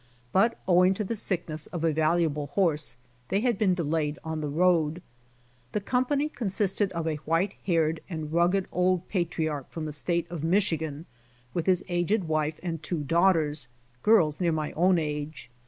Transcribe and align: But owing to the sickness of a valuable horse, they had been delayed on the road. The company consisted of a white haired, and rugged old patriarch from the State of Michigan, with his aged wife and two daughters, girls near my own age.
But 0.31 0.57
owing 0.67 0.95
to 0.95 1.03
the 1.03 1.15
sickness 1.15 1.67
of 1.67 1.83
a 1.83 1.91
valuable 1.93 2.47
horse, 2.47 2.97
they 3.29 3.41
had 3.41 3.59
been 3.59 3.75
delayed 3.75 4.17
on 4.23 4.41
the 4.41 4.47
road. 4.47 5.03
The 5.73 5.79
company 5.79 6.27
consisted 6.27 6.91
of 6.93 7.07
a 7.07 7.17
white 7.17 7.53
haired, 7.67 7.99
and 8.09 8.33
rugged 8.33 8.65
old 8.71 9.07
patriarch 9.09 9.69
from 9.69 9.85
the 9.85 9.93
State 9.93 10.25
of 10.31 10.43
Michigan, 10.43 11.05
with 11.53 11.67
his 11.67 11.85
aged 11.87 12.23
wife 12.23 12.59
and 12.63 12.81
two 12.81 13.01
daughters, 13.03 13.67
girls 14.01 14.41
near 14.41 14.51
my 14.51 14.71
own 14.71 14.97
age. 14.97 15.51